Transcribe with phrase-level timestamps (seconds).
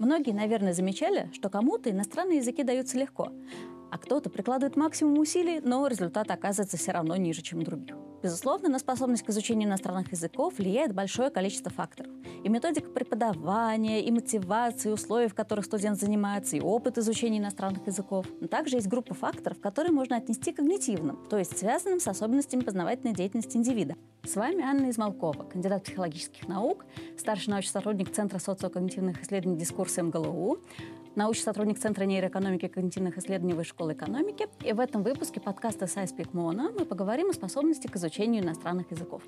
[0.00, 3.32] Многие, наверное, замечали, что кому-то иностранные языки даются легко,
[3.90, 7.96] а кто-то прикладывает максимум усилий, но результат оказывается все равно ниже, чем у других.
[8.22, 12.12] Безусловно, на способность к изучению иностранных языков влияет большое количество факторов.
[12.44, 17.86] И методика преподавания, и мотивация, и условия, в которых студент занимается, и опыт изучения иностранных
[17.86, 18.26] языков.
[18.40, 22.60] Но также есть группа факторов, которые можно отнести к когнитивным, то есть связанным с особенностями
[22.60, 23.96] познавательной деятельности индивида.
[24.22, 26.84] С вами Анна Измалкова, кандидат психологических наук,
[27.18, 30.58] старший научный сотрудник Центра социокогнитивных исследований дискурса МГЛУ,
[31.20, 34.48] научный сотрудник Центра нейроэкономики и когнитивных исследований Высшей школы экономики.
[34.64, 39.22] И в этом выпуске подкаста SciSpeak Mono мы поговорим о способности к изучению иностранных языков.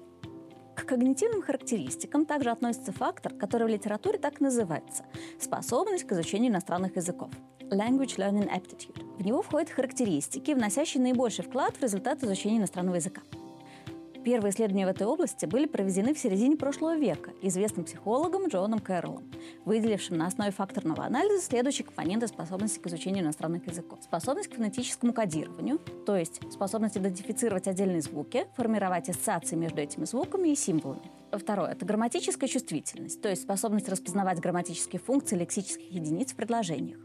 [0.74, 5.04] К когнитивным характеристикам также относится фактор, который в литературе так называется–
[5.38, 9.18] способность к изучению иностранных языков– Language Learning Aptitude.
[9.18, 13.20] В него входят характеристики, вносящие наибольший вклад в результат изучения иностранного языка.
[14.24, 19.24] Первые исследования в этой области были проведены в середине прошлого века известным психологом Джоном Кэрроллом,
[19.64, 23.98] выделившим на основе факторного анализа следующие компоненты способности к изучению иностранных языков.
[24.02, 30.50] Способность к фонетическому кодированию, то есть способность идентифицировать отдельные звуки, формировать ассоциации между этими звуками
[30.50, 31.10] и символами.
[31.32, 36.98] Второе– это грамматическая чувствительность, то есть способность распознавать грамматические функции лексических единиц в предложениях.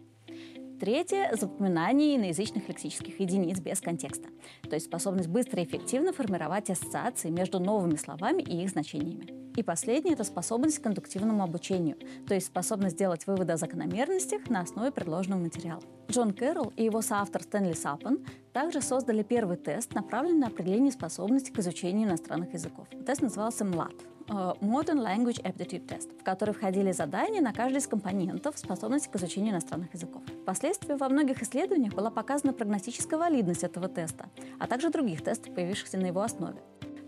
[0.79, 4.29] Третье– запоминание иноязычных лексических единиц без контекста,
[4.61, 9.46] то есть способность быстро и эффективно формировать ассоциации между новыми словами и их значениями.
[9.57, 14.61] И последнее– это способность к кондуктивному обучению, то есть способность делать выводы о закономерностях на
[14.61, 15.81] основе предложенного материала.
[16.11, 21.49] Джон Кэрролл и его соавтор Стэнли Саппен также создали первый тест, направленный на определение способности
[21.49, 22.87] к изучению иностранных языков.
[23.03, 23.95] Тест назывался МЛАТ–
[24.27, 29.53] Modern Language Aptitude Test, в который входили задания на каждый из компонентов способности к изучению
[29.53, 30.21] иностранных языков.
[30.43, 35.97] Впоследствии во многих исследованиях была показана прогностическая валидность этого теста, а также других тестов, появившихся
[35.97, 36.61] на его основе.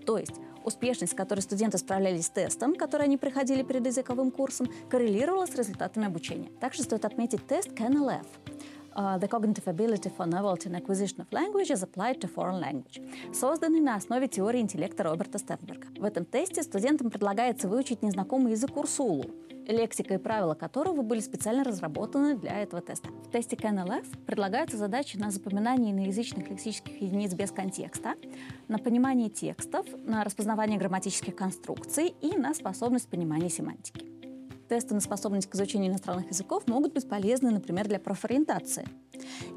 [0.10, 0.34] То есть
[0.66, 5.54] успешность, с которой студенты справлялись с тестом, который они проходили перед языковым курсом, коррелировала с
[5.54, 6.50] результатами обучения.
[6.60, 8.26] Также стоит отметить тест KNLF
[8.96, 13.36] uh, The Cognitive Ability for Novelty and Acquisition of Language is Applied to Foreign Language,
[13.36, 15.86] созданный на основе теории интеллекта Роберта Стенберга.
[16.00, 19.26] В этом тесте студентам предлагается выучить незнакомый язык Урсулу,
[19.70, 23.10] лексика и правила которого были специально разработаны для этого теста.
[23.28, 28.16] В тесте KNLF предлагаются задачи на запоминание иноязычных лексических единиц без контекста,
[28.68, 34.06] на понимание текстов, на распознавание грамматических конструкций и на способность понимания семантики.
[34.68, 38.88] Тесты на способность к изучению иностранных языков могут быть полезны, например, для профориентации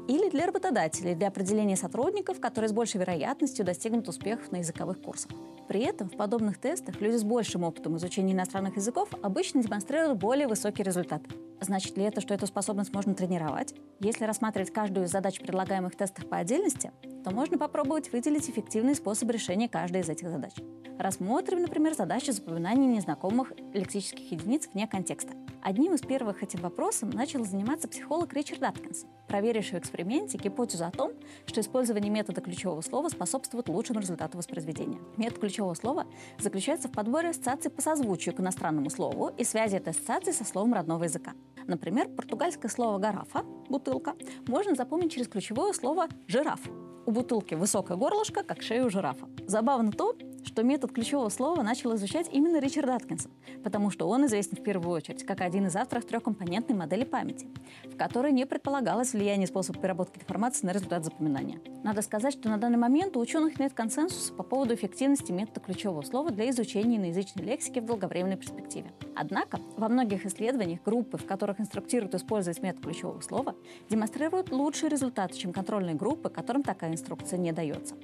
[0.07, 5.31] или для работодателей, для определения сотрудников, которые с большей вероятностью достигнут успехов на языковых курсах.
[5.67, 10.47] При этом в подобных тестах люди с большим опытом изучения иностранных языков обычно демонстрируют более
[10.47, 11.21] высокий результат.
[11.61, 13.73] Значит ли это, что эту способность можно тренировать?
[14.01, 16.91] Если рассматривать каждую из задач предлагаемых тестов по отдельности,
[17.23, 20.53] то можно попробовать выделить эффективный способ решения каждой из этих задач.
[20.99, 25.33] Рассмотрим, например, задачу запоминания незнакомых лексических единиц вне контекста.
[25.63, 30.91] Одним из первых этим вопросом начал заниматься психолог Ричард Аткинс, проверивший в эксперименте гипотезу о
[30.91, 31.13] том,
[31.45, 34.99] что использование метода ключевого слова способствует лучшему результату воспроизведения.
[35.15, 36.05] Метод ключевого слова
[36.37, 40.73] заключается в подборе ассоциаций по созвучию к иностранному слову и связи этой ассоциации со словом
[40.73, 41.31] родного языка.
[41.65, 44.15] Например, португальское слово «гарафа»– «бутылка»
[44.47, 46.59] можно запомнить через ключевое слово «жираф».
[47.05, 49.27] У бутылки высокое горлышко, как шея у жирафа.
[49.47, 53.31] Забавно то, что метод ключевого слова начал изучать именно Ричард Аткинсон,
[53.63, 57.47] потому что он известен в первую очередь как один из авторов трехкомпонентной модели памяти,
[57.85, 61.59] в которой не предполагалось влияние способа переработки информации на результат запоминания.
[61.83, 66.01] Надо сказать, что на данный момент у ученых нет консенсуса по поводу эффективности метода ключевого
[66.01, 68.91] слова для изучения иноязычной лексики в долговременной перспективе.
[69.15, 73.55] Однако, во многих исследованиях группы, в которых инструктируют использовать метод ключевого слова,
[73.89, 77.95] демонстрируют лучшие результаты, чем контрольные группы, которым такая инструкция не дается.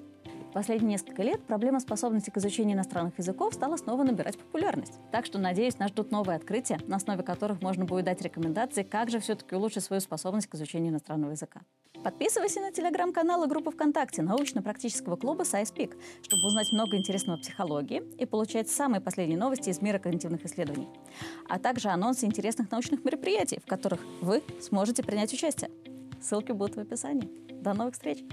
[0.50, 4.94] В последние несколько лет проблема способности к изучению иностранных языков стала снова набирать популярность.
[5.12, 9.12] Так что, надеюсь, нас ждут новые открытия, на основе которых можно будет дать рекомендации, как
[9.12, 11.62] же все-таки улучшить свою способность к изучению иностранного языка.
[12.04, 18.02] Подписывайся на телеграм-канал и группу ВКонтакте научно-практического клуба SciSpeak, чтобы узнать много интересного о психологии
[18.18, 20.90] и получать самые последние новости из мира когнитивных исследований,
[21.48, 25.70] а также анонсы интересных научных мероприятий, в которых вы сможете принять участие.
[26.20, 27.30] Ссылки будут в описании.
[27.62, 28.24] До новых встреч!